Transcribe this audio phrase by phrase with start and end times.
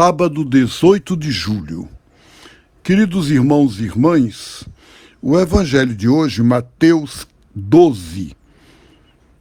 [0.00, 1.88] Sábado 18 de julho.
[2.84, 4.62] Queridos irmãos e irmãs,
[5.20, 8.36] o evangelho de hoje, Mateus 12,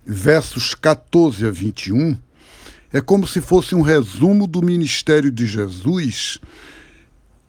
[0.04, 2.18] versos 14 a 21,
[2.92, 6.40] é como se fosse um resumo do ministério de Jesus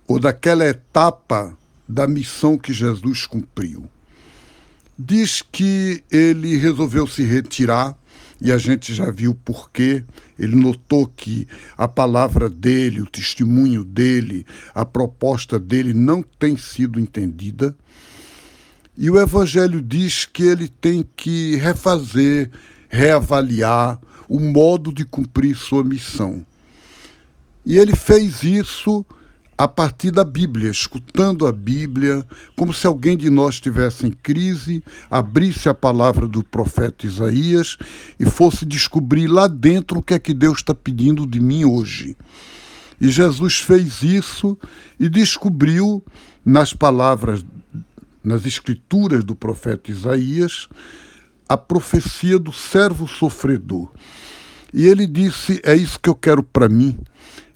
[0.06, 1.56] ou daquela etapa
[1.88, 3.88] da missão que Jesus cumpriu.
[4.98, 7.96] Diz que ele resolveu se retirar
[8.40, 10.04] e a gente já viu por quê.
[10.38, 11.46] Ele notou que
[11.76, 17.74] a palavra dele, o testemunho dele, a proposta dele não tem sido entendida.
[18.96, 22.50] E o Evangelho diz que ele tem que refazer,
[22.88, 26.44] reavaliar o modo de cumprir sua missão.
[27.64, 29.04] E ele fez isso
[29.58, 34.84] a partir da Bíblia, escutando a Bíblia, como se alguém de nós estivesse em crise,
[35.10, 37.76] abrisse a palavra do profeta Isaías
[38.20, 42.16] e fosse descobrir lá dentro o que é que Deus está pedindo de mim hoje.
[43.00, 44.56] E Jesus fez isso
[44.98, 46.04] e descobriu
[46.44, 47.44] nas palavras,
[48.22, 50.68] nas escrituras do profeta Isaías,
[51.48, 53.90] a profecia do servo sofredor.
[54.72, 56.96] E ele disse: É isso que eu quero para mim,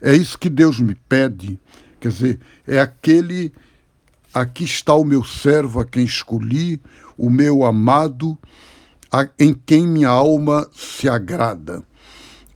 [0.00, 1.61] é isso que Deus me pede
[2.03, 3.53] Quer dizer, é aquele.
[4.34, 6.81] Aqui está o meu servo a quem escolhi,
[7.17, 8.36] o meu amado,
[9.12, 11.84] a, em quem minha alma se agrada.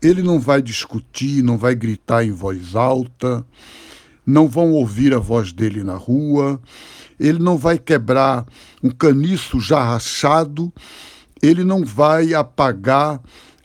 [0.03, 3.47] Ele não vai discutir, não vai gritar em voz alta,
[4.27, 6.61] não vão ouvir a voz dele na rua,
[7.21, 8.45] ele não vai quebrar
[8.83, 10.73] um caniço já rachado,
[11.41, 13.21] ele não vai apagar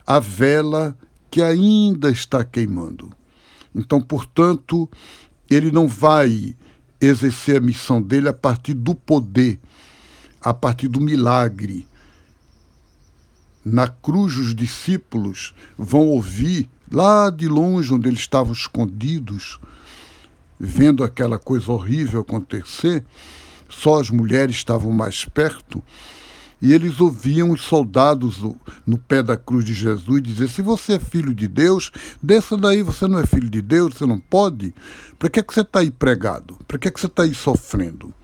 [0.06, 0.96] a vela
[1.28, 3.10] que ainda está queimando.
[3.74, 4.88] Então, portanto,
[5.54, 6.54] ele não vai
[7.00, 9.58] exercer a missão dele a partir do poder,
[10.40, 11.86] a partir do milagre.
[13.64, 19.58] Na cruz, os discípulos vão ouvir, lá de longe, onde eles estavam escondidos,
[20.58, 23.04] vendo aquela coisa horrível acontecer,
[23.68, 25.82] só as mulheres estavam mais perto,
[26.62, 28.40] e eles ouviam os soldados
[28.86, 31.90] no pé da cruz de Jesus dizer: se você é filho de Deus,
[32.22, 34.72] desça daí, você não é filho de Deus, você não pode.
[35.18, 36.56] Para que, é que você está aí pregado?
[36.68, 38.14] Para que, é que você está aí sofrendo?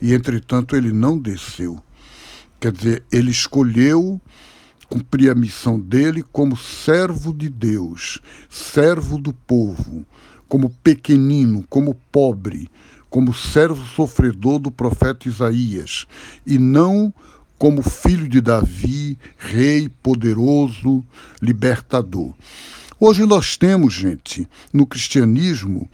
[0.00, 1.82] E entretanto ele não desceu.
[2.60, 4.20] Quer dizer, ele escolheu
[4.88, 10.06] cumprir a missão dele como servo de Deus, servo do povo,
[10.46, 12.68] como pequenino, como pobre,
[13.08, 16.06] como servo sofredor do profeta Isaías,
[16.46, 17.12] e não
[17.62, 21.04] como filho de Davi, rei poderoso,
[21.40, 22.34] libertador.
[22.98, 25.88] Hoje nós temos, gente, no cristianismo,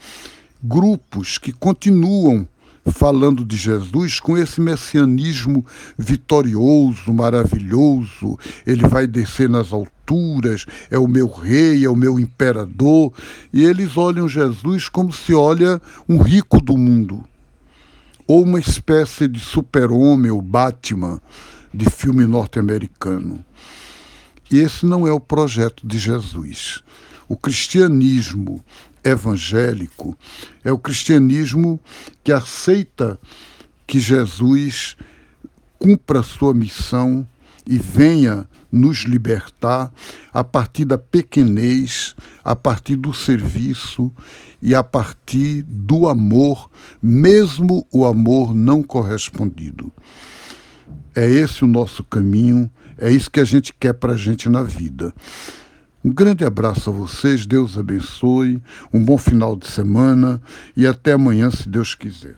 [0.63, 2.49] grupos que continuam
[2.87, 5.63] falando de Jesus com esse messianismo
[5.99, 8.39] vitorioso, maravilhoso.
[8.67, 13.13] Ele vai descer nas alturas, é o meu rei, é o meu imperador.
[13.53, 17.23] E eles olham Jesus como se olha um rico do mundo,
[18.27, 21.21] ou uma espécie de super-homem, o Batman
[21.79, 23.45] de filme norte-americano.
[24.51, 26.83] Esse não é o projeto de Jesus.
[27.29, 28.65] O cristianismo
[29.05, 30.19] evangélico
[30.65, 31.79] é o cristianismo
[32.25, 33.17] que aceita
[33.87, 34.97] que Jesus
[35.79, 37.25] cumpra sua missão
[37.65, 39.93] e venha nos libertar
[40.33, 44.13] a partir da pequenez, a partir do serviço
[44.61, 46.69] e a partir do amor,
[47.01, 49.93] mesmo o amor não correspondido.
[51.15, 54.63] É esse o nosso caminho, é isso que a gente quer para a gente na
[54.63, 55.13] vida.
[56.05, 58.63] Um grande abraço a vocês, Deus abençoe,
[58.93, 60.41] um bom final de semana
[60.77, 62.37] e até amanhã, se Deus quiser.